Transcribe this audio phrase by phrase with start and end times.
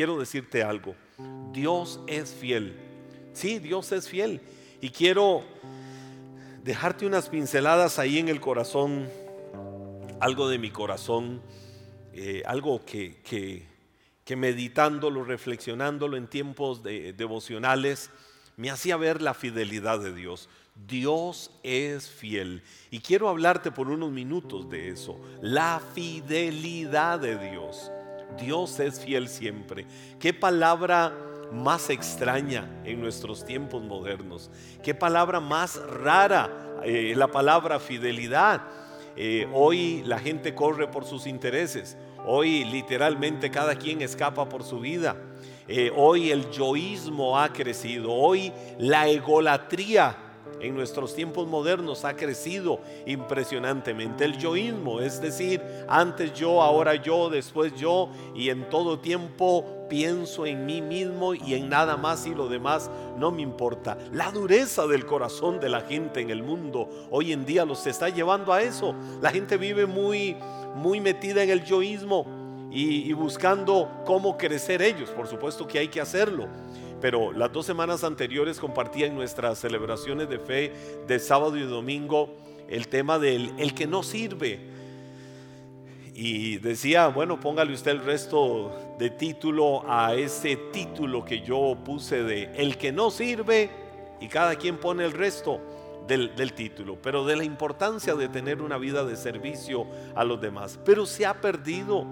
[0.00, 0.94] quiero decirte algo.
[1.52, 2.74] Dios es fiel.
[3.34, 4.40] Sí, Dios es fiel.
[4.80, 5.44] Y quiero
[6.64, 9.10] dejarte unas pinceladas ahí en el corazón,
[10.18, 11.42] algo de mi corazón,
[12.14, 13.66] eh, algo que, que,
[14.24, 18.08] que, meditándolo, reflexionándolo en tiempos devocionales,
[18.56, 20.48] me hacía ver la fidelidad de Dios.
[20.74, 22.62] Dios es fiel.
[22.90, 25.20] Y quiero hablarte por unos minutos de eso.
[25.42, 27.90] La fidelidad de Dios.
[28.38, 29.86] Dios es fiel siempre.
[30.18, 31.12] Qué palabra
[31.52, 34.50] más extraña en nuestros tiempos modernos.
[34.82, 38.62] Qué palabra más rara eh, la palabra fidelidad.
[39.16, 41.96] Eh, hoy la gente corre por sus intereses.
[42.24, 45.16] Hoy literalmente cada quien escapa por su vida.
[45.68, 48.12] Eh, hoy el yoísmo ha crecido.
[48.12, 50.16] Hoy la egolatría
[50.60, 54.24] en nuestros tiempos modernos ha crecido impresionantemente.
[54.24, 60.46] El yoísmo, es decir, antes yo, ahora yo, después yo, y en todo tiempo pienso
[60.46, 63.98] en mí mismo y en nada más y lo demás no me importa.
[64.12, 68.08] La dureza del corazón de la gente en el mundo hoy en día los está
[68.08, 68.94] llevando a eso.
[69.20, 70.36] La gente vive muy,
[70.76, 72.24] muy metida en el yoísmo
[72.70, 75.10] y, y buscando cómo crecer ellos.
[75.10, 76.48] Por supuesto que hay que hacerlo
[77.00, 80.72] pero las dos semanas anteriores compartía en nuestras celebraciones de fe
[81.06, 82.36] de sábado y domingo
[82.68, 84.60] el tema del el que no sirve.
[86.14, 92.22] Y decía, bueno, póngale usted el resto de título a ese título que yo puse
[92.22, 93.70] de el que no sirve
[94.20, 95.60] y cada quien pone el resto
[96.06, 100.40] del, del, título, pero de la importancia de tener una vida de servicio a los
[100.40, 100.78] demás.
[100.84, 102.04] Pero se ha perdido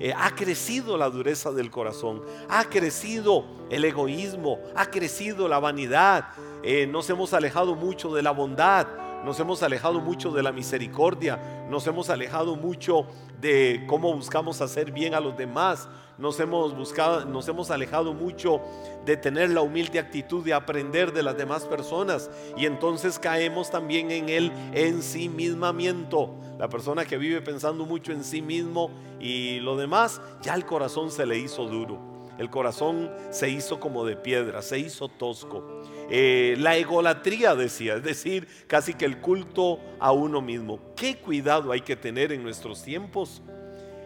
[0.00, 6.28] eh, ha crecido la dureza del corazón, ha crecido el egoísmo, ha crecido la vanidad,
[6.62, 8.86] eh, nos hemos alejado mucho de la bondad,
[9.26, 13.06] nos hemos alejado mucho de la misericordia, nos hemos alejado mucho
[13.40, 18.60] de cómo buscamos hacer bien a los demás, nos hemos buscado, nos hemos alejado mucho
[19.04, 24.12] de tener la humilde actitud de aprender de las demás personas y entonces caemos también
[24.12, 26.36] en el ensimismamiento.
[26.56, 31.10] La persona que vive pensando mucho en sí mismo y lo demás, ya el corazón
[31.10, 31.98] se le hizo duro.
[32.38, 35.82] El corazón se hizo como de piedra, se hizo tosco.
[36.08, 40.80] Eh, la egolatría decía, es decir, casi que el culto a uno mismo.
[40.94, 43.42] ¿Qué cuidado hay que tener en nuestros tiempos?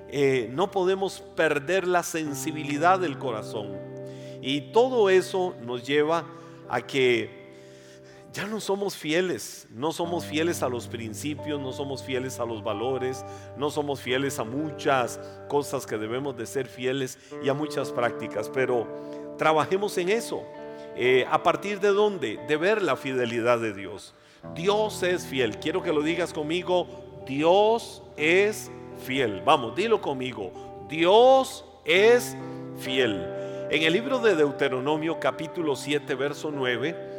[0.09, 3.79] Eh, no podemos perder la sensibilidad del corazón.
[4.43, 6.25] Y todo eso nos lleva
[6.69, 7.41] a que
[8.33, 12.63] ya no somos fieles, no somos fieles a los principios, no somos fieles a los
[12.63, 13.25] valores,
[13.57, 18.49] no somos fieles a muchas cosas que debemos de ser fieles y a muchas prácticas,
[18.49, 18.87] pero
[19.37, 20.45] trabajemos en eso.
[20.97, 22.39] Eh, ¿A partir de dónde?
[22.49, 24.15] De ver la fidelidad de Dios.
[24.55, 25.59] Dios es fiel.
[25.59, 26.87] Quiero que lo digas conmigo.
[27.27, 28.71] Dios es
[29.05, 29.43] fiel.
[29.45, 30.87] Vamos, dilo conmigo.
[30.89, 32.37] Dios es
[32.79, 33.27] fiel.
[33.71, 37.10] En el libro de Deuteronomio capítulo 7, verso 9,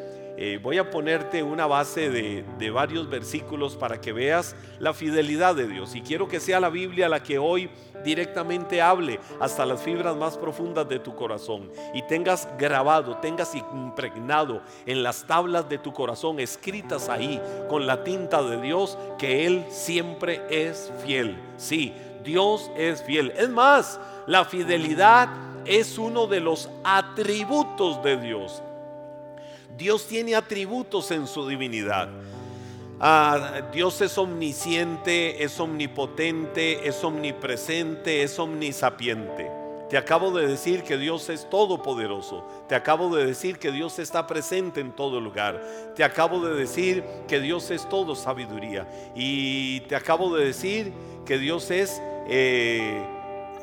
[0.43, 5.53] eh, voy a ponerte una base de, de, varios versículos para que veas la fidelidad
[5.53, 5.93] de Dios.
[5.93, 7.69] Y quiero que sea la Biblia la que hoy
[8.03, 11.69] directamente hable hasta las fibras más profundas de tu corazón.
[11.93, 18.03] Y tengas grabado, tengas impregnado en las tablas de tu corazón, escritas ahí con la
[18.03, 21.37] tinta de Dios, que Él siempre es fiel.
[21.57, 23.31] Sí, Dios es fiel.
[23.37, 25.29] Es más, la fidelidad
[25.65, 28.63] es uno de los atributos de Dios.
[29.77, 32.09] Dios tiene atributos en su divinidad.
[32.99, 39.49] Ah, Dios es omnisciente, es omnipotente, es omnipresente, es omnisapiente.
[39.89, 42.45] Te acabo de decir que Dios es todopoderoso.
[42.69, 45.61] Te acabo de decir que Dios está presente en todo lugar.
[45.95, 48.87] Te acabo de decir que Dios es todo sabiduría.
[49.15, 50.93] Y te acabo de decir
[51.25, 53.03] que Dios es eh,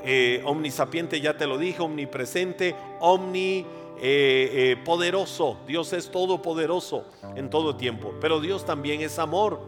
[0.04, 3.64] eh, omnisapiente, ya te lo dije, omnipresente, omni
[4.00, 5.58] eh, eh, poderoso.
[5.66, 7.04] Dios es todopoderoso
[7.34, 8.14] en todo tiempo.
[8.20, 9.60] Pero Dios también es amor.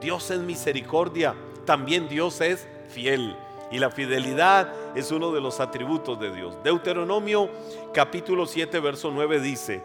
[0.00, 1.34] Dios es misericordia.
[1.64, 3.36] También Dios es fiel.
[3.70, 6.56] Y la fidelidad es uno de los atributos de Dios.
[6.64, 7.48] Deuteronomio
[7.94, 9.80] capítulo 7, verso 9 dice,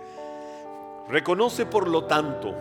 [1.07, 2.55] reconoce por lo tanto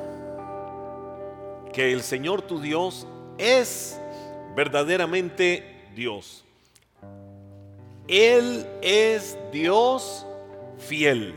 [1.72, 3.06] que el Señor tu Dios
[3.38, 3.98] es
[4.54, 6.44] verdaderamente Dios.
[8.06, 10.26] Él es Dios
[10.78, 11.34] fiel.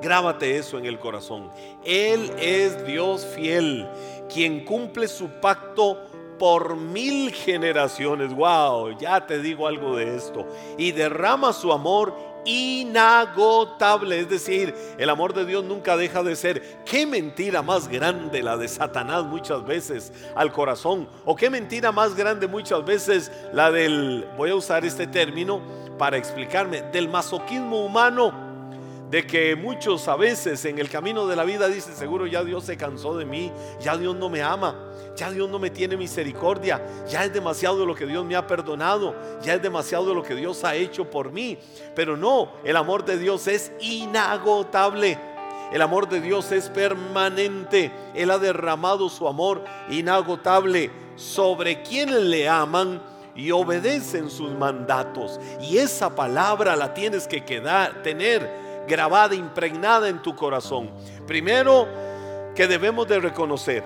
[0.00, 1.50] Grábate eso en el corazón.
[1.84, 3.88] Él es Dios fiel,
[4.32, 5.98] quien cumple su pacto
[6.38, 8.32] por mil generaciones.
[8.32, 10.46] Wow, ya te digo algo de esto.
[10.76, 14.20] Y derrama su amor inagotable.
[14.20, 16.84] Es decir, el amor de Dios nunca deja de ser.
[16.84, 21.08] Qué mentira más grande la de Satanás muchas veces al corazón.
[21.24, 25.60] O qué mentira más grande muchas veces la del, voy a usar este término,
[25.98, 28.47] para explicarme, del masoquismo humano
[29.10, 32.64] de que muchos a veces en el camino de la vida dicen, seguro ya Dios
[32.64, 33.50] se cansó de mí,
[33.80, 34.76] ya Dios no me ama,
[35.16, 39.14] ya Dios no me tiene misericordia, ya es demasiado lo que Dios me ha perdonado,
[39.42, 41.58] ya es demasiado lo que Dios ha hecho por mí.
[41.94, 45.18] Pero no, el amor de Dios es inagotable.
[45.72, 47.92] El amor de Dios es permanente.
[48.14, 53.02] Él ha derramado su amor inagotable sobre quienes le aman
[53.34, 55.38] y obedecen sus mandatos.
[55.60, 60.90] Y esa palabra la tienes que quedar, tener grabada, impregnada en tu corazón.
[61.26, 61.86] Primero,
[62.54, 63.84] que debemos de reconocer.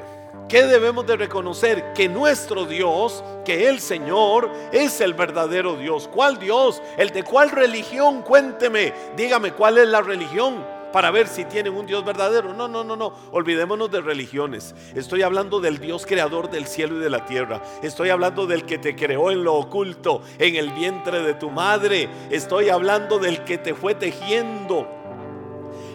[0.48, 1.92] que debemos de reconocer?
[1.94, 6.08] Que nuestro Dios, que el Señor es el verdadero Dios.
[6.12, 6.82] ¿Cuál Dios?
[6.98, 8.22] ¿El de cuál religión?
[8.22, 12.52] Cuénteme, dígame cuál es la religión para ver si tienen un Dios verdadero.
[12.52, 13.12] No, no, no, no.
[13.32, 14.74] Olvidémonos de religiones.
[14.94, 17.62] Estoy hablando del Dios creador del cielo y de la tierra.
[17.82, 22.08] Estoy hablando del que te creó en lo oculto, en el vientre de tu madre.
[22.30, 24.86] Estoy hablando del que te fue tejiendo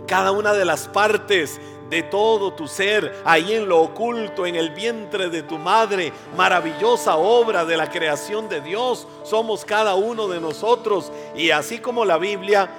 [0.07, 1.59] cada una de las partes
[1.89, 7.15] de todo tu ser, ahí en lo oculto, en el vientre de tu madre, maravillosa
[7.15, 11.11] obra de la creación de Dios, somos cada uno de nosotros.
[11.35, 12.69] Y así como la Biblia,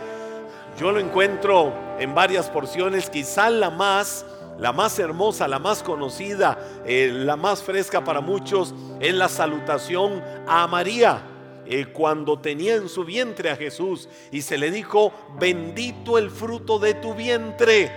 [0.78, 4.24] yo lo encuentro en varias porciones, quizá la más,
[4.58, 10.22] la más hermosa, la más conocida, eh, la más fresca para muchos, es la salutación
[10.46, 11.22] a María.
[11.66, 16.78] Eh, cuando tenía en su vientre a Jesús y se le dijo, bendito el fruto
[16.78, 17.90] de tu vientre.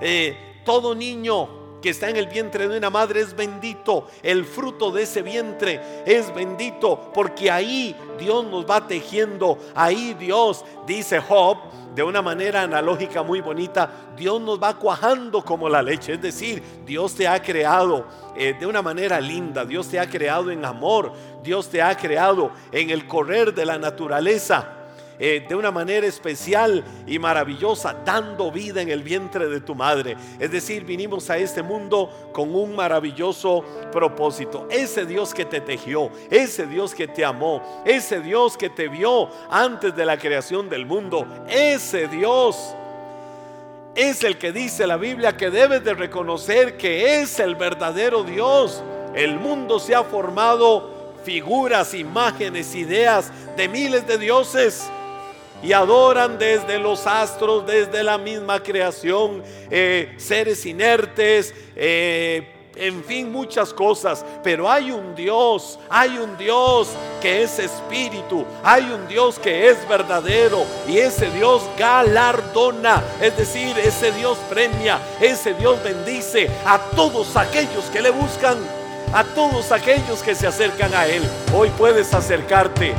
[0.00, 4.06] Eh, todo niño que está en el vientre de una madre es bendito.
[4.22, 9.58] El fruto de ese vientre es bendito porque ahí Dios nos va tejiendo.
[9.74, 11.58] Ahí Dios, dice Job,
[11.94, 16.14] de una manera analógica muy bonita, Dios nos va cuajando como la leche.
[16.14, 20.50] Es decir, Dios te ha creado eh, de una manera linda, Dios te ha creado
[20.50, 24.77] en amor, Dios te ha creado en el correr de la naturaleza.
[25.20, 30.16] Eh, de una manera especial y maravillosa, dando vida en el vientre de tu madre.
[30.38, 34.68] Es decir, vinimos a este mundo con un maravilloso propósito.
[34.70, 39.28] Ese Dios que te tejió, ese Dios que te amó, ese Dios que te vio
[39.50, 42.74] antes de la creación del mundo, ese Dios
[43.96, 48.84] es el que dice la Biblia que debes de reconocer que es el verdadero Dios.
[49.16, 54.88] El mundo se ha formado figuras, imágenes, ideas de miles de dioses
[55.62, 63.30] y adoran desde los astros, desde la misma creación, eh, seres inertes, eh, en fin,
[63.30, 64.24] muchas cosas.
[64.42, 66.88] Pero hay un Dios, hay un Dios
[67.20, 73.76] que es espíritu, hay un Dios que es verdadero y ese Dios galardona, es decir,
[73.78, 78.58] ese Dios premia, ese Dios bendice a todos aquellos que le buscan,
[79.12, 81.22] a todos aquellos que se acercan a Él.
[81.52, 82.94] Hoy puedes acercarte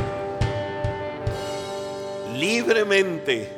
[2.39, 3.50] libremente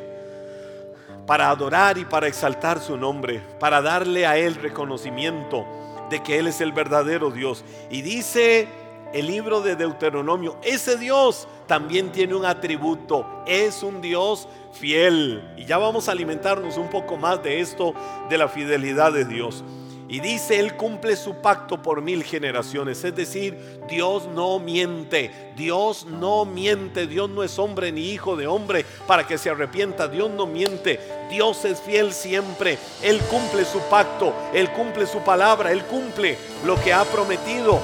[1.26, 5.66] para adorar y para exaltar su nombre, para darle a Él reconocimiento
[6.10, 7.64] de que Él es el verdadero Dios.
[7.90, 8.68] Y dice
[9.14, 15.54] el libro de Deuteronomio, ese Dios también tiene un atributo, es un Dios fiel.
[15.58, 17.94] Y ya vamos a alimentarnos un poco más de esto,
[18.30, 19.64] de la fidelidad de Dios.
[20.12, 23.02] Y dice, Él cumple su pacto por mil generaciones.
[23.02, 25.54] Es decir, Dios no miente.
[25.56, 27.08] Dios no miente.
[27.08, 30.10] Dios no es hombre ni hijo de hombre para que se arrepienta.
[30.10, 31.00] Dios no miente.
[31.30, 32.78] Dios es fiel siempre.
[33.02, 34.34] Él cumple su pacto.
[34.54, 35.72] Él cumple su palabra.
[35.72, 37.80] Él cumple lo que ha prometido.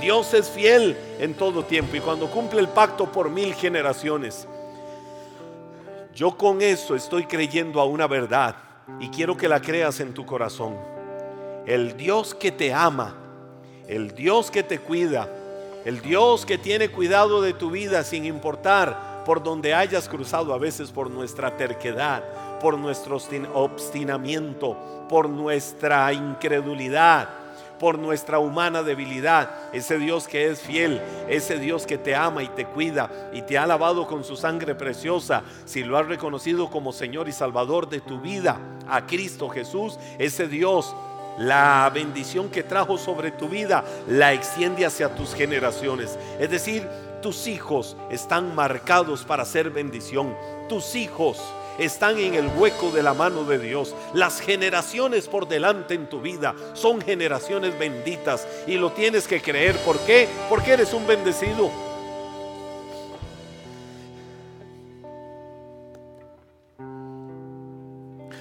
[0.00, 1.94] Dios es fiel en todo tiempo.
[1.94, 4.48] Y cuando cumple el pacto por mil generaciones.
[6.14, 8.56] Yo con eso estoy creyendo a una verdad.
[8.98, 10.99] Y quiero que la creas en tu corazón
[11.66, 13.14] el Dios que te ama,
[13.86, 15.28] el Dios que te cuida,
[15.84, 20.58] el Dios que tiene cuidado de tu vida sin importar por donde hayas cruzado a
[20.58, 22.22] veces por nuestra terquedad,
[22.60, 23.18] por nuestro
[23.54, 24.76] obstinamiento,
[25.08, 27.28] por nuestra incredulidad,
[27.78, 29.50] por nuestra humana debilidad.
[29.72, 33.56] Ese Dios que es fiel, ese Dios que te ama y te cuida y te
[33.56, 38.00] ha lavado con su sangre preciosa, si lo has reconocido como Señor y Salvador de
[38.00, 40.94] tu vida, a Cristo Jesús, ese Dios
[41.38, 46.18] la bendición que trajo sobre tu vida la extiende hacia tus generaciones.
[46.38, 46.88] Es decir,
[47.22, 50.34] tus hijos están marcados para ser bendición.
[50.68, 51.38] Tus hijos
[51.78, 53.94] están en el hueco de la mano de Dios.
[54.14, 59.76] Las generaciones por delante en tu vida son generaciones benditas y lo tienes que creer.
[59.78, 60.28] ¿Por qué?
[60.48, 61.70] Porque eres un bendecido.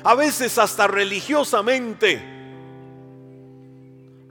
[0.04, 2.39] A veces hasta religiosamente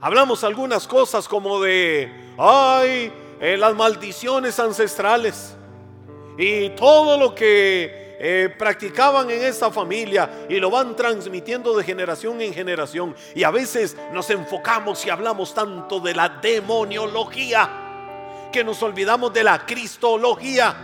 [0.01, 5.55] Hablamos algunas cosas como de, ay, eh, las maldiciones ancestrales.
[6.37, 12.39] y todo lo que eh, practicaban en esta familia y lo van transmitiendo de generación
[12.39, 13.13] en generación.
[13.35, 17.69] Y a veces nos enfocamos y hablamos tanto de la demoniología
[18.53, 20.77] que nos olvidamos de la cristología.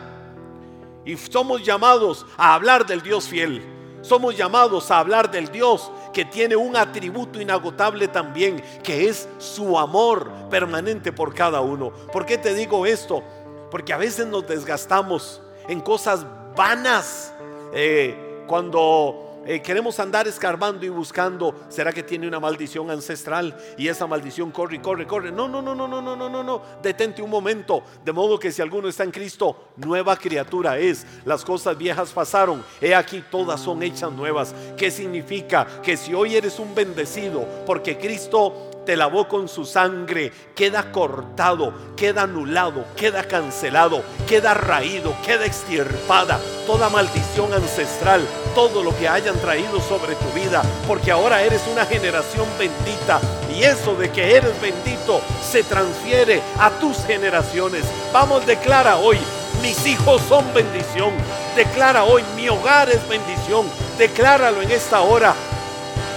[1.05, 3.74] Y somos llamados a hablar del Dios fiel.
[4.05, 9.79] Somos llamados a hablar del Dios que tiene un atributo inagotable también, que es su
[9.79, 11.91] amor permanente por cada uno.
[12.13, 13.23] ¿Por qué te digo esto?
[13.71, 16.23] Porque a veces nos desgastamos en cosas
[16.55, 17.33] vanas.
[17.73, 23.55] Eh, cuando eh, queremos andar escarbando y buscando, ¿será que tiene una maldición ancestral?
[23.77, 25.31] Y esa maldición corre corre, corre.
[25.31, 26.61] No, no, no, no, no, no, no, no, no.
[26.81, 27.83] Detente un momento.
[28.03, 31.05] De modo que si alguno está en Cristo, nueva criatura es.
[31.25, 32.63] Las cosas viejas pasaron.
[32.81, 34.53] He aquí, todas son hechas nuevas.
[34.77, 35.65] ¿Qué significa?
[35.81, 41.73] Que si hoy eres un bendecido, porque Cristo te lavó con su sangre, queda cortado,
[41.95, 48.21] queda anulado, queda cancelado, queda raído, queda extirpada toda maldición ancestral,
[48.53, 53.19] todo lo que hayan traído sobre tu vida, porque ahora eres una generación bendita
[53.53, 57.83] y eso de que eres bendito se transfiere a tus generaciones.
[58.11, 59.17] Vamos, declara hoy,
[59.61, 61.11] mis hijos son bendición.
[61.55, 63.65] Declara hoy, mi hogar es bendición.
[63.97, 65.33] Decláralo en esta hora.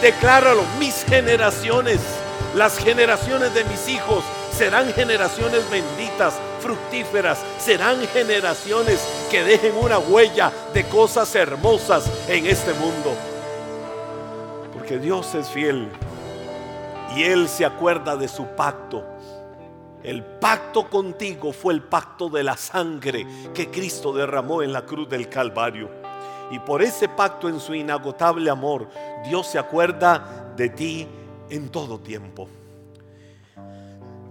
[0.02, 2.00] Decláralo, mis generaciones
[2.58, 9.00] las generaciones de mis hijos serán generaciones benditas, fructíferas, serán generaciones
[9.30, 13.14] que dejen una huella de cosas hermosas en este mundo.
[14.72, 15.88] Porque Dios es fiel
[17.14, 19.04] y Él se acuerda de su pacto.
[20.02, 23.24] El pacto contigo fue el pacto de la sangre
[23.54, 25.88] que Cristo derramó en la cruz del Calvario.
[26.50, 28.88] Y por ese pacto en su inagotable amor,
[29.28, 31.08] Dios se acuerda de ti
[31.50, 32.48] en todo tiempo.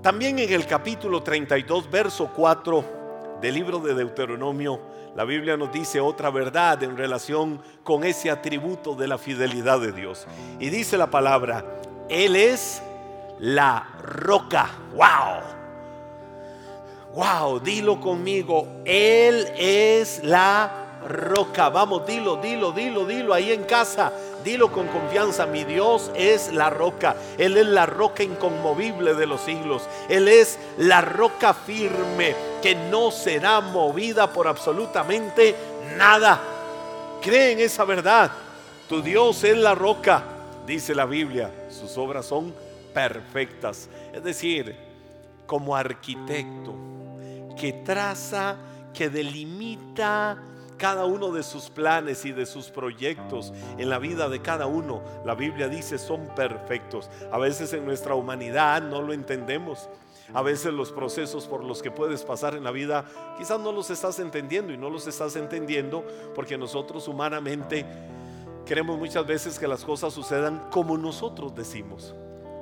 [0.01, 4.79] También en el capítulo 32, verso 4 del libro de Deuteronomio,
[5.15, 9.91] la Biblia nos dice otra verdad en relación con ese atributo de la fidelidad de
[9.91, 10.27] Dios.
[10.59, 11.65] Y dice la palabra,
[12.07, 12.81] Él es
[13.39, 14.69] la roca.
[14.93, 15.41] ¡Wow!
[17.15, 17.59] ¡Wow!
[17.59, 21.69] Dilo conmigo, Él es la roca.
[21.69, 24.11] Vamos, dilo, dilo, dilo, dilo ahí en casa.
[24.43, 27.15] Dilo con confianza, mi Dios es la roca.
[27.37, 29.83] Él es la roca inconmovible de los siglos.
[30.09, 35.55] Él es la roca firme que no será movida por absolutamente
[35.97, 36.39] nada.
[37.21, 38.31] Cree en esa verdad.
[38.87, 40.23] Tu Dios es la roca,
[40.65, 41.51] dice la Biblia.
[41.69, 42.53] Sus obras son
[42.93, 43.89] perfectas.
[44.13, 44.75] Es decir,
[45.45, 46.73] como arquitecto
[47.57, 48.55] que traza,
[48.93, 50.37] que delimita,
[50.77, 55.01] cada uno de sus planes y de sus proyectos en la vida de cada uno,
[55.25, 57.09] la Biblia dice, son perfectos.
[57.31, 59.89] A veces en nuestra humanidad no lo entendemos.
[60.33, 63.05] A veces los procesos por los que puedes pasar en la vida
[63.37, 66.05] quizás no los estás entendiendo y no los estás entendiendo
[66.35, 67.85] porque nosotros humanamente
[68.65, 72.13] queremos muchas veces que las cosas sucedan como nosotros decimos.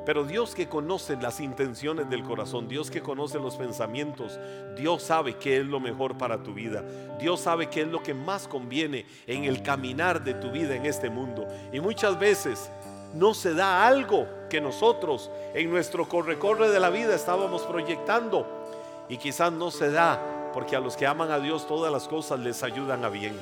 [0.05, 4.39] Pero Dios que conoce las intenciones del corazón, Dios que conoce los pensamientos,
[4.77, 6.83] Dios sabe qué es lo mejor para tu vida.
[7.19, 10.85] Dios sabe qué es lo que más conviene en el caminar de tu vida en
[10.85, 11.47] este mundo.
[11.73, 12.69] Y muchas veces
[13.15, 18.45] no se da algo que nosotros en nuestro corre-corre de la vida estábamos proyectando.
[19.09, 22.39] Y quizás no se da porque a los que aman a Dios todas las cosas
[22.39, 23.33] les ayudan a bien.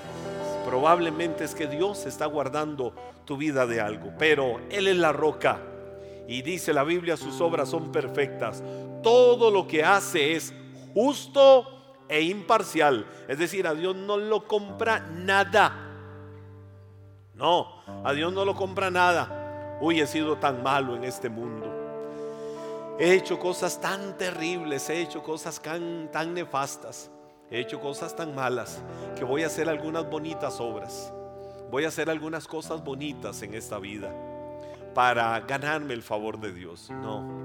[0.66, 2.94] Probablemente es que Dios está guardando
[3.26, 5.60] tu vida de algo, pero Él es la roca
[6.28, 8.64] y dice la Biblia, sus obras son perfectas.
[9.02, 10.54] Todo lo que hace es
[10.94, 13.06] justo e imparcial.
[13.28, 15.90] Es decir, a Dios no lo compra nada.
[17.36, 19.78] No, a Dios no lo compra nada.
[19.82, 21.70] Uy, he sido tan malo en este mundo.
[23.00, 27.10] He hecho cosas tan terribles, he hecho cosas tan, tan nefastas,
[27.50, 28.84] he hecho cosas tan malas
[29.18, 31.12] que voy a hacer algunas bonitas obras.
[31.72, 34.14] Voy a hacer algunas cosas bonitas en esta vida
[34.94, 36.90] para ganarme el favor de Dios.
[36.90, 37.44] No,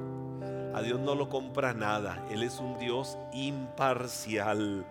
[0.75, 2.25] a Dios no lo compra nada.
[2.31, 4.85] Él es un Dios imparcial.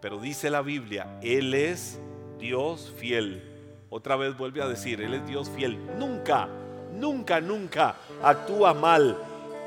[0.00, 2.00] Pero dice la Biblia, Él es
[2.38, 3.48] Dios fiel.
[3.88, 5.78] Otra vez vuelve a decir, Él es Dios fiel.
[5.98, 6.48] Nunca,
[6.92, 9.16] nunca, nunca actúa mal.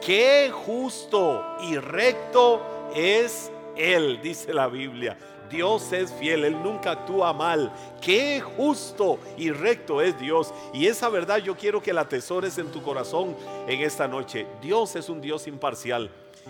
[0.06, 5.18] Qué justo y recto es Él, dice la Biblia.
[5.50, 7.72] Dios es fiel, Él nunca actúa mal.
[8.02, 10.54] Qué justo y recto es Dios.
[10.74, 13.36] Y esa verdad yo quiero que la atesores en tu corazón
[13.68, 14.48] en esta noche.
[14.62, 16.10] Dios es un Dios imparcial.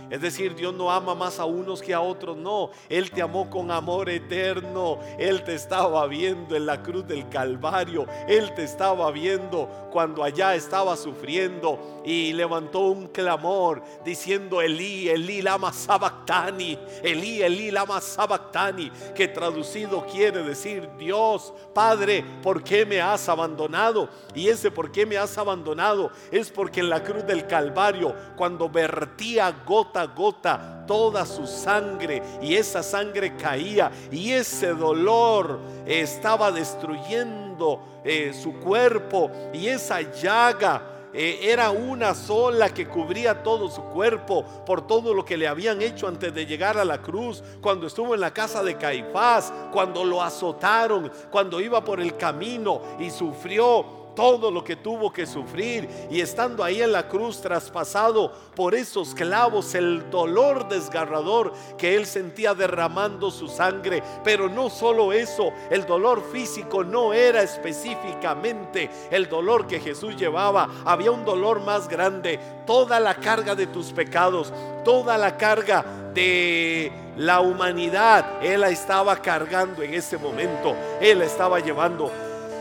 [0.09, 2.69] Es decir, Dios no ama más a unos que a otros, no.
[2.89, 4.99] Él te amó con amor eterno.
[5.17, 8.05] Él te estaba viendo en la cruz del Calvario.
[8.27, 15.41] Él te estaba viendo cuando allá estaba sufriendo y levantó un clamor diciendo Elí, Elí
[15.41, 23.01] lama sabactani, Elí, Elí lama sabactani, que traducido quiere decir Dios, Padre, ¿por qué me
[23.01, 24.09] has abandonado?
[24.33, 28.69] Y ese por qué me has abandonado es porque en la cruz del Calvario, cuando
[28.69, 36.51] vertía gota a gota toda su sangre y esa sangre caía y ese dolor estaba
[36.51, 40.81] destruyendo eh, su cuerpo y esa llaga
[41.13, 45.81] eh, era una sola que cubría todo su cuerpo por todo lo que le habían
[45.81, 50.03] hecho antes de llegar a la cruz, cuando estuvo en la casa de Caifás, cuando
[50.03, 55.87] lo azotaron, cuando iba por el camino y sufrió todo lo que tuvo que sufrir
[56.09, 62.05] y estando ahí en la cruz traspasado por esos clavos, el dolor desgarrador que él
[62.05, 64.01] sentía derramando su sangre.
[64.23, 70.69] Pero no solo eso, el dolor físico no era específicamente el dolor que Jesús llevaba,
[70.85, 74.53] había un dolor más grande, toda la carga de tus pecados,
[74.83, 81.25] toda la carga de la humanidad, Él la estaba cargando en ese momento, Él la
[81.25, 82.11] estaba llevando.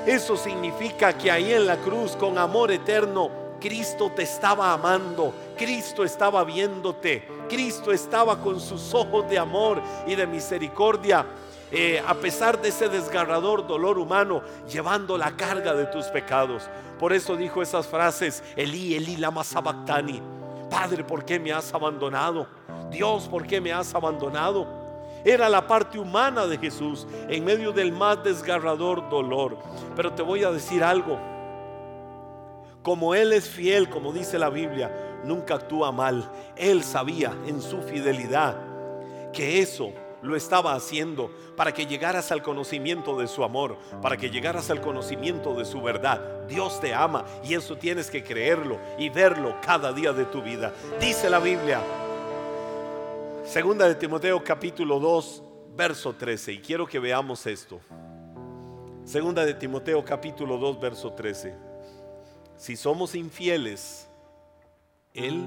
[0.06, 6.04] Eso significa que ahí en la cruz, con amor eterno, Cristo te estaba amando, Cristo
[6.04, 11.25] estaba viéndote, Cristo estaba con sus ojos de amor y de misericordia.
[11.70, 16.64] Eh, a pesar de ese desgarrador dolor humano, llevando la carga de tus pecados.
[16.99, 20.20] Por eso dijo esas frases, Elí, Elí, lama sabactani.
[20.70, 22.46] Padre, ¿por qué me has abandonado?
[22.90, 24.84] Dios, ¿por qué me has abandonado?
[25.25, 29.59] Era la parte humana de Jesús en medio del más desgarrador dolor.
[29.97, 31.19] Pero te voy a decir algo.
[32.83, 36.31] Como Él es fiel, como dice la Biblia, nunca actúa mal.
[36.57, 38.57] Él sabía en su fidelidad
[39.33, 44.31] que eso lo estaba haciendo para que llegaras al conocimiento de su amor, para que
[44.31, 46.21] llegaras al conocimiento de su verdad.
[46.49, 50.73] Dios te ama y eso tienes que creerlo y verlo cada día de tu vida.
[51.00, 51.81] Dice la Biblia,
[53.54, 55.42] Segunda de Timoteo capítulo 2,
[55.76, 56.54] verso 13.
[56.54, 57.80] Y quiero que veamos esto.
[59.04, 61.54] Segunda de Timoteo capítulo 2, verso 13.
[62.56, 64.08] Si somos infieles,
[65.12, 65.47] Él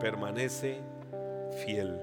[0.00, 0.80] permanece
[1.66, 2.00] fiel.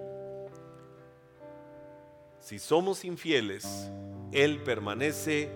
[2.39, 3.89] Si somos infieles,
[4.31, 5.49] Él permanece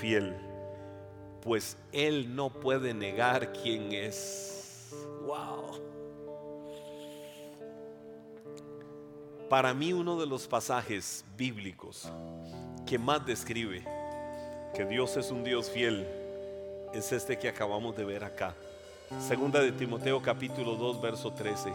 [0.00, 0.34] fiel.
[1.42, 4.96] Pues Él no puede negar quién es.
[5.26, 5.91] Wow.
[9.52, 12.10] Para mí uno de los pasajes bíblicos
[12.86, 13.84] que más describe
[14.74, 16.08] que Dios es un Dios fiel
[16.94, 18.54] es este que acabamos de ver acá.
[19.20, 21.70] Segunda de Timoteo capítulo 2 verso 13.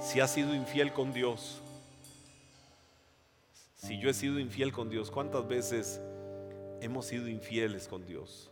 [0.00, 1.60] Si has sido infiel con Dios,
[3.74, 6.00] si yo he sido infiel con Dios, ¿cuántas veces
[6.80, 8.48] hemos sido infieles con Dios?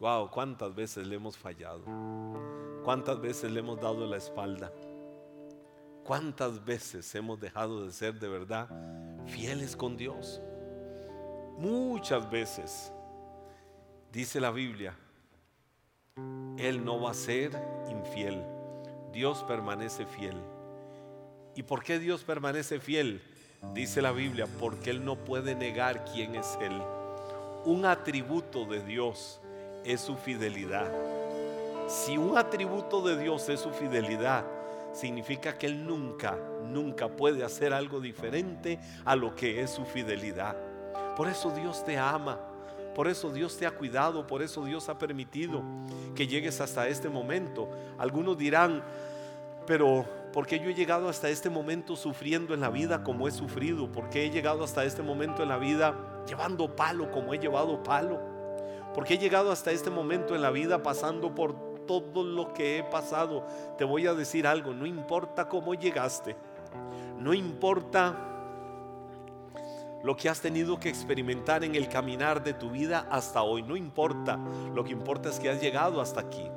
[0.00, 1.82] Wow, cuántas veces le hemos fallado.
[2.84, 4.70] Cuántas veces le hemos dado la espalda.
[6.08, 8.66] ¿Cuántas veces hemos dejado de ser de verdad
[9.26, 10.40] fieles con Dios?
[11.58, 12.90] Muchas veces,
[14.10, 14.94] dice la Biblia,
[16.56, 17.52] Él no va a ser
[17.90, 18.42] infiel.
[19.12, 20.38] Dios permanece fiel.
[21.54, 23.20] ¿Y por qué Dios permanece fiel?
[23.74, 26.80] Dice la Biblia, porque Él no puede negar quién es Él.
[27.66, 29.42] Un atributo de Dios
[29.84, 30.90] es su fidelidad.
[31.86, 34.57] Si un atributo de Dios es su fidelidad,
[34.92, 40.56] significa que Él nunca, nunca puede hacer algo diferente a lo que es su fidelidad.
[41.16, 42.38] Por eso Dios te ama.
[42.94, 45.62] Por eso Dios te ha cuidado, por eso Dios ha permitido
[46.16, 47.68] que llegues hasta este momento.
[47.96, 48.82] Algunos dirán,
[49.68, 53.30] pero ¿por qué yo he llegado hasta este momento sufriendo en la vida como he
[53.30, 53.92] sufrido?
[53.92, 55.94] ¿Por qué he llegado hasta este momento en la vida
[56.26, 58.18] llevando palo como he llevado palo?
[58.94, 62.78] ¿Por qué he llegado hasta este momento en la vida pasando por todo lo que
[62.78, 63.44] he pasado,
[63.76, 66.36] te voy a decir algo, no importa cómo llegaste,
[67.18, 68.28] no importa
[70.04, 73.76] lo que has tenido que experimentar en el caminar de tu vida hasta hoy, no
[73.76, 74.38] importa,
[74.72, 76.48] lo que importa es que has llegado hasta aquí.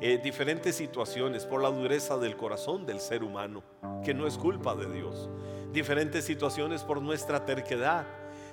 [0.00, 3.62] Eh, diferentes situaciones por la dureza del corazón del ser humano,
[4.04, 5.30] que no es culpa de Dios.
[5.72, 8.04] Diferentes situaciones por nuestra terquedad,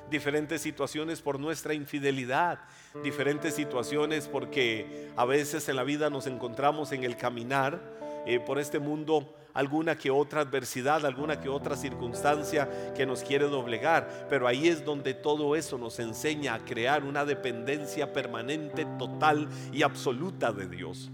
[0.10, 2.60] diferentes situaciones por nuestra infidelidad,
[3.04, 7.80] diferentes situaciones porque a veces en la vida nos encontramos en el caminar
[8.26, 13.46] eh, por este mundo alguna que otra adversidad, alguna que otra circunstancia que nos quiere
[13.46, 14.28] doblegar.
[14.30, 19.84] Pero ahí es donde todo eso nos enseña a crear una dependencia permanente, total y
[19.84, 21.12] absoluta de Dios.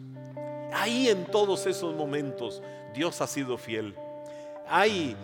[0.74, 2.62] Ahí en todos esos momentos
[2.94, 3.96] Dios ha sido fiel.
[4.68, 5.16] Hay,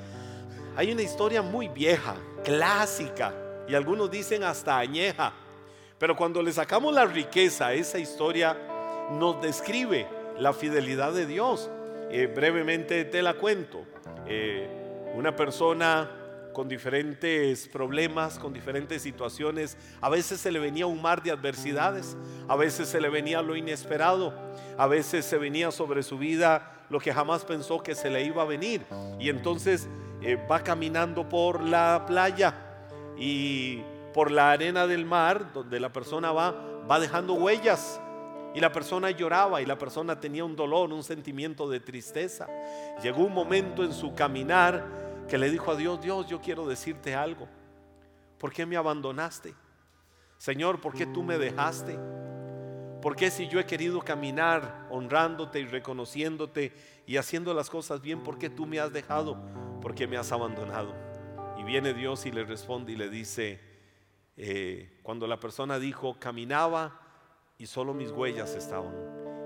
[0.75, 3.34] hay una historia muy vieja, clásica,
[3.67, 5.34] y algunos dicen hasta añeja.
[5.97, 8.58] Pero cuando le sacamos la riqueza esa historia,
[9.12, 11.69] nos describe la fidelidad de Dios.
[12.10, 13.84] Eh, brevemente te la cuento.
[14.28, 14.69] Eh,
[15.15, 16.10] una persona
[16.54, 19.78] con diferentes problemas, con diferentes situaciones.
[20.01, 22.15] A veces se le venía un mar de adversidades,
[22.47, 24.34] a veces se le venía lo inesperado,
[24.78, 28.41] a veces se venía sobre su vida lo que jamás pensó que se le iba
[28.41, 28.82] a venir.
[29.19, 29.88] Y entonces
[30.21, 32.64] eh, va caminando por la playa
[33.17, 33.82] y
[34.13, 36.56] por la arena del mar, donde la persona va,
[36.89, 37.99] va dejando huellas.
[38.54, 42.47] Y la persona lloraba y la persona tenía un dolor, un sentimiento de tristeza.
[43.04, 47.13] Llegó un momento en su caminar que le dijo a Dios, Dios, yo quiero decirte
[47.13, 47.49] algo.
[48.38, 49.54] ¿Por qué me abandonaste?
[50.38, 51.99] Señor, ¿por qué tú me dejaste?
[53.01, 56.73] ¿Por qué si yo he querido caminar honrándote y reconociéndote
[57.06, 59.38] y haciendo las cosas bien, ¿por qué tú me has dejado?
[59.82, 61.14] ¿Por qué me has abandonado?
[61.65, 63.60] Viene Dios y le responde y le dice,
[64.38, 67.01] eh, cuando la persona dijo, caminaba
[67.58, 68.93] y solo mis huellas estaban.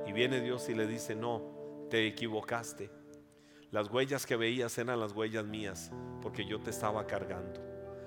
[0.06, 1.42] Y viene Dios y le dice, no,
[1.90, 2.92] te equivocaste.
[3.72, 7.62] Las huellas que veías eran las huellas mías, porque yo te estaba cargando.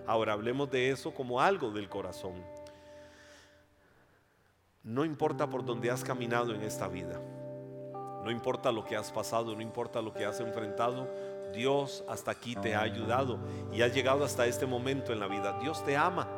[0.06, 2.44] Ahora hablemos de eso como algo del corazón.
[4.82, 7.18] No importa por dónde has caminado en esta vida,
[8.24, 11.08] no importa lo que has pasado, no importa lo que has enfrentado,
[11.52, 13.38] Dios hasta aquí te ha ayudado
[13.72, 15.58] y ha llegado hasta este momento en la vida.
[15.60, 16.28] Dios te ama,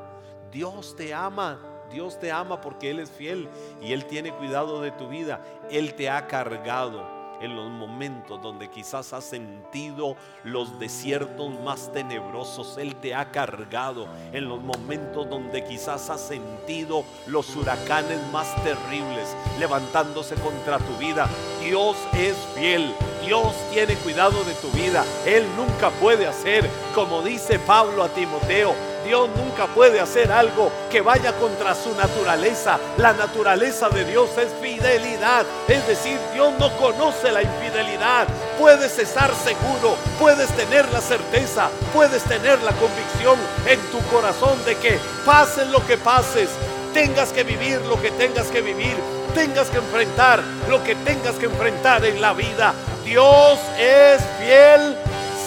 [0.51, 3.49] Dios te ama, Dios te ama porque Él es fiel
[3.81, 5.45] y Él tiene cuidado de tu vida.
[5.71, 7.14] Él te ha cargado
[7.45, 12.79] en los momentos donde quizás has sentido los desiertos más tenebrosos.
[12.79, 19.37] Él te ha cargado en los momentos donde quizás has sentido los huracanes más terribles
[19.59, 21.29] levantándose contra tu vida.
[21.61, 22.95] Dios es fiel.
[23.25, 25.05] Dios tiene cuidado de tu vida.
[25.27, 31.01] Él nunca puede hacer, como dice Pablo a Timoteo, Dios nunca puede hacer algo que
[31.01, 32.79] vaya contra su naturaleza.
[32.97, 35.45] La naturaleza de Dios es fidelidad.
[35.69, 38.27] Es decir, Dios no conoce la infidelidad.
[38.59, 44.77] Puedes estar seguro, puedes tener la certeza, puedes tener la convicción en tu corazón de
[44.77, 46.51] que pase lo que pases,
[46.93, 48.97] tengas que vivir lo que tengas que vivir,
[49.35, 52.73] tengas que enfrentar lo que tengas que enfrentar en la vida.
[53.05, 54.97] Dios es fiel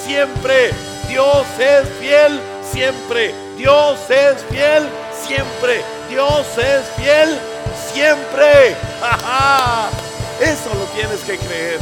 [0.06, 0.72] siempre.
[1.08, 2.40] Dios es fiel
[2.72, 3.47] siempre.
[3.58, 5.82] Dios es fiel siempre.
[6.10, 7.40] Dios es fiel
[7.92, 8.76] siempre.
[10.40, 11.80] Eso lo tienes que creer.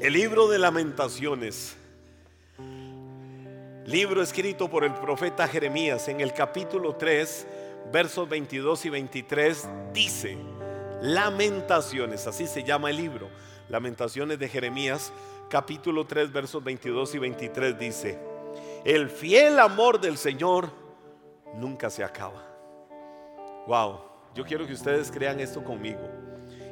[0.00, 1.76] El libro de lamentaciones.
[3.86, 7.46] Libro escrito por el profeta Jeremías en el capítulo 3,
[7.92, 10.38] versos 22 y 23, dice,
[11.02, 13.28] Lamentaciones, así se llama el libro,
[13.68, 15.12] Lamentaciones de Jeremías,
[15.48, 18.29] capítulo 3, versos 22 y 23 dice,
[18.84, 20.70] el fiel amor del Señor
[21.54, 22.46] nunca se acaba.
[23.66, 24.00] Wow,
[24.34, 26.00] yo quiero que ustedes crean esto conmigo.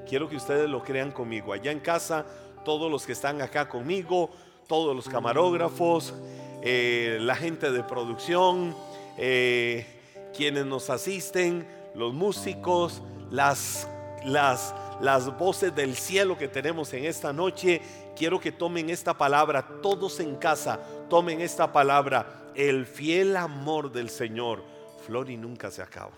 [0.09, 1.53] Quiero que ustedes lo crean conmigo.
[1.53, 2.25] Allá en casa,
[2.64, 4.31] todos los que están acá conmigo,
[4.66, 6.14] todos los camarógrafos,
[6.62, 8.75] eh, la gente de producción,
[9.18, 9.87] eh,
[10.35, 13.87] quienes nos asisten, los músicos, las,
[14.25, 17.83] las, las voces del cielo que tenemos en esta noche.
[18.16, 24.11] Quiero que tomen esta palabra todos en casa tomen esta palabra, el fiel amor del
[24.11, 24.62] Señor,
[25.07, 26.12] flor y nunca se acaba.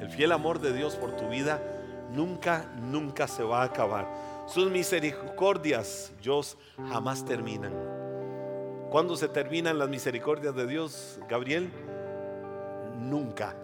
[0.00, 1.60] El fiel amor de Dios por tu vida
[2.12, 4.08] nunca, nunca se va a acabar.
[4.46, 6.56] Sus misericordias, Dios,
[6.88, 7.72] jamás terminan.
[8.90, 11.70] ¿Cuándo se terminan las misericordias de Dios, Gabriel?
[12.98, 13.54] Nunca,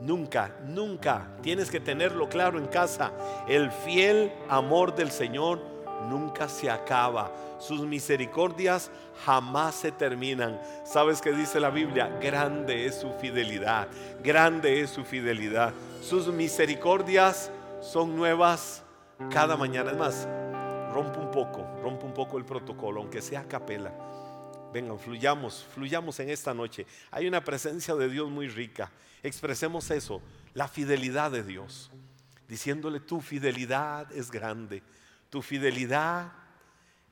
[0.00, 1.28] nunca, nunca.
[1.42, 3.12] Tienes que tenerlo claro en casa.
[3.48, 5.60] El fiel amor del Señor
[6.08, 7.30] nunca se acaba.
[7.58, 8.90] Sus misericordias
[9.24, 10.60] jamás se terminan.
[10.84, 12.08] ¿Sabes qué dice la Biblia?
[12.20, 13.88] Grande es su fidelidad.
[14.22, 15.72] Grande es su fidelidad.
[16.02, 18.82] Sus misericordias son nuevas
[19.30, 19.90] cada mañana.
[19.90, 20.28] Es más,
[20.92, 23.92] rompe un poco, rompe un poco el protocolo, aunque sea capela.
[24.72, 26.86] Vengan, fluyamos, fluyamos en esta noche.
[27.10, 28.90] Hay una presencia de Dios muy rica.
[29.22, 30.20] Expresemos eso,
[30.54, 31.90] la fidelidad de Dios.
[32.46, 34.82] Diciéndole, tu fidelidad es grande.
[35.30, 36.32] Tu fidelidad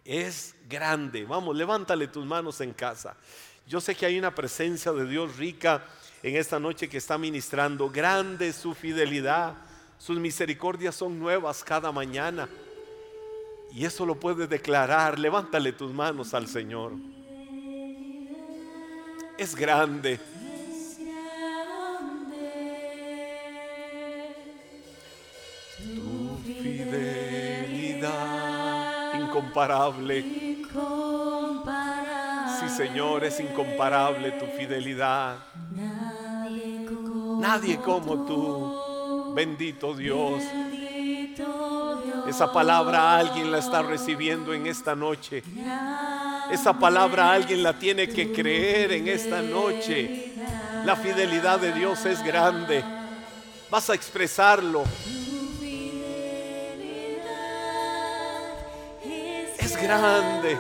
[0.05, 1.25] es grande.
[1.25, 3.17] Vamos, levántale tus manos en casa.
[3.67, 5.85] Yo sé que hay una presencia de Dios rica
[6.23, 7.91] en esta noche que está ministrando.
[7.91, 9.55] Grande su fidelidad.
[9.99, 12.49] Sus misericordias son nuevas cada mañana.
[13.73, 15.19] Y eso lo puedes declarar.
[15.19, 16.93] Levántale tus manos al Señor.
[19.37, 20.21] Es grande.
[29.57, 30.25] Incomparable.
[32.61, 35.39] Sí, Señor, es incomparable tu fidelidad.
[37.39, 39.33] Nadie como tú.
[39.35, 40.43] Bendito Dios.
[42.29, 45.43] Esa palabra alguien la está recibiendo en esta noche.
[46.51, 50.33] Esa palabra alguien la tiene que creer en esta noche.
[50.85, 52.85] La fidelidad de Dios es grande.
[53.71, 54.85] Vas a expresarlo.
[59.87, 60.59] Grande.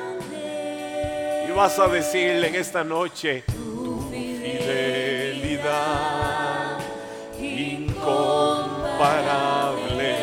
[1.48, 5.56] Y vas a decirle en esta noche, tu fidelidad
[7.38, 10.14] incomparable.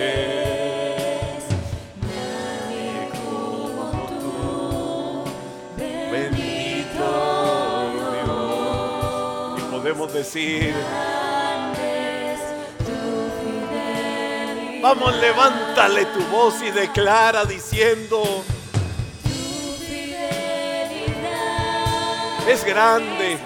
[3.12, 5.24] Como tú,
[6.12, 7.06] bendito
[8.24, 9.60] Dios.
[9.60, 10.74] Y podemos decir,
[14.82, 18.44] vamos, levántale tu voz y declara diciendo,
[22.48, 23.38] es grande.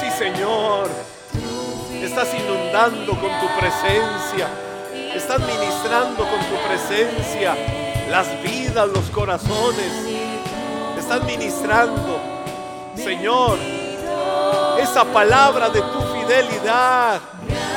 [0.00, 0.90] Sí, Señor.
[2.02, 4.48] Estás inundando con tu presencia.
[5.14, 7.56] Estás ministrando con tu presencia
[8.10, 9.92] las vidas, los corazones.
[10.98, 12.20] Estás ministrando,
[12.94, 13.58] Señor,
[14.80, 17.20] esa palabra de tu fidelidad.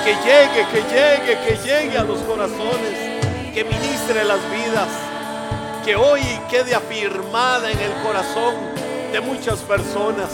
[0.03, 3.53] Que llegue, que llegue, que llegue a los corazones.
[3.53, 5.06] Que ministre las vidas
[5.88, 8.56] que hoy quede afirmada en el corazón
[9.13, 10.28] de muchas personas,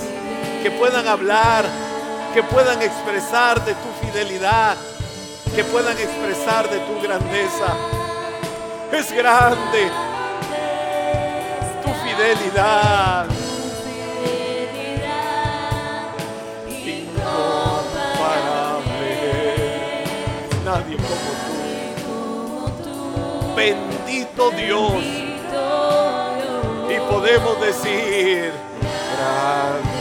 [0.64, 1.64] que puedan hablar,
[2.34, 4.76] que puedan expresar de tu fidelidad,
[5.56, 7.68] que puedan expresar de tu grandeza.
[8.92, 9.92] Es grande
[11.84, 13.28] tu fidelidad.
[20.66, 21.32] Nadie como
[22.84, 23.56] tú.
[23.56, 25.23] Bendito Dios
[27.10, 28.52] podemos decir,
[29.18, 29.94] grande.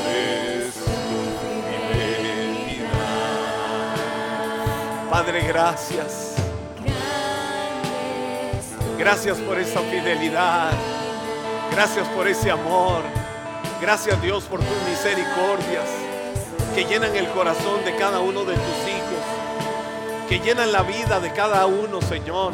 [5.13, 6.37] Padre, gracias.
[8.99, 10.71] Gracias por esa fidelidad.
[11.71, 13.03] Gracias por ese amor.
[13.81, 15.87] Gracias Dios por tus misericordias
[16.75, 20.29] que llenan el corazón de cada uno de tus hijos.
[20.31, 22.53] Que llenan la vida de cada uno, Señor.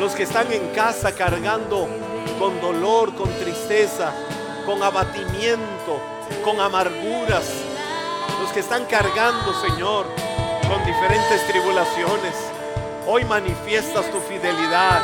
[0.00, 1.86] Los que están en casa cargando
[2.40, 3.30] con dolor, con
[3.66, 4.12] tristeza,
[4.64, 6.00] con abatimiento,
[6.44, 7.44] con amarguras.
[8.40, 10.06] Los que están cargando, Señor,
[10.68, 12.34] con diferentes tribulaciones.
[13.06, 15.02] Hoy manifiestas tu fidelidad.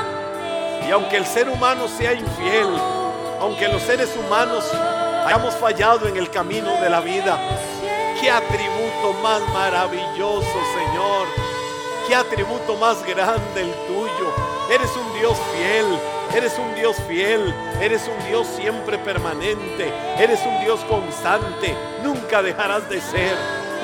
[0.87, 2.69] Y aunque el ser humano sea infiel,
[3.41, 4.65] aunque los seres humanos
[5.27, 7.39] hayamos fallado en el camino de la vida,
[8.21, 11.27] qué atributo más maravilloso, Señor.
[12.07, 14.33] Qué atributo más grande el tuyo.
[14.71, 16.12] Eres un Dios fiel.
[16.35, 22.89] Eres un Dios fiel, eres un Dios siempre permanente, eres un Dios constante, nunca dejarás
[22.89, 23.37] de ser,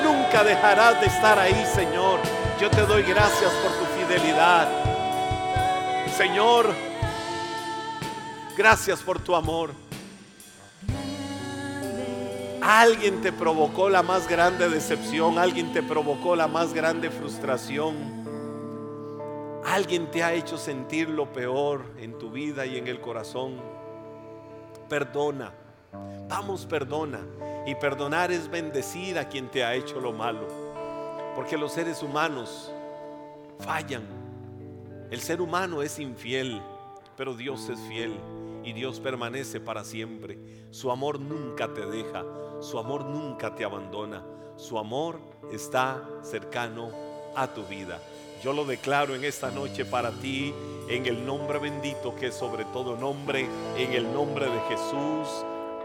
[0.03, 2.19] nunca dejarás de estar ahí, Señor.
[2.59, 4.67] Yo te doy gracias por tu fidelidad.
[6.17, 6.73] Señor,
[8.57, 9.71] gracias por tu amor.
[12.61, 18.18] Alguien te provocó la más grande decepción, alguien te provocó la más grande frustración.
[19.65, 23.61] Alguien te ha hecho sentir lo peor en tu vida y en el corazón.
[24.87, 25.53] Perdona.
[26.27, 27.19] Vamos, perdona.
[27.65, 30.47] Y perdonar es bendecir a quien te ha hecho lo malo.
[31.35, 32.71] Porque los seres humanos
[33.59, 34.03] fallan.
[35.11, 36.61] El ser humano es infiel,
[37.17, 38.13] pero Dios es fiel
[38.63, 40.37] y Dios permanece para siempre.
[40.71, 42.23] Su amor nunca te deja,
[42.61, 44.23] su amor nunca te abandona.
[44.55, 45.19] Su amor
[45.51, 46.91] está cercano
[47.35, 47.99] a tu vida.
[48.43, 50.53] Yo lo declaro en esta noche para ti,
[50.87, 53.47] en el nombre bendito que es sobre todo nombre,
[53.77, 55.27] en el nombre de Jesús.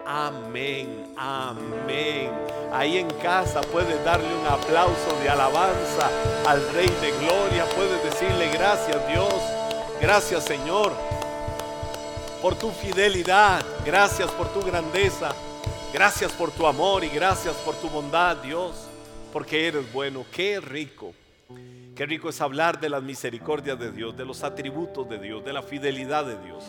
[0.07, 2.31] Amén, amén.
[2.73, 6.11] Ahí en casa puedes darle un aplauso de alabanza
[6.47, 7.65] al Rey de Gloria.
[7.75, 9.35] Puedes decirle gracias Dios,
[10.01, 10.93] gracias Señor
[12.41, 15.35] por tu fidelidad, gracias por tu grandeza,
[15.93, 18.77] gracias por tu amor y gracias por tu bondad Dios,
[19.33, 21.15] porque eres bueno, qué rico.
[21.95, 25.53] Qué rico es hablar de las misericordias de Dios, de los atributos de Dios, de
[25.53, 26.65] la fidelidad de Dios.